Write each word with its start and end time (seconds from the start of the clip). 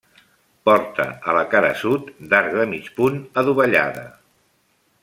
Porta 0.69 1.05
a 1.11 1.35
la 1.39 1.43
cara 1.51 1.69
sud, 1.83 2.09
d'arc 2.33 2.59
de 2.63 2.67
mig 2.73 2.91
punt 2.99 3.21
adovellada. 3.45 4.09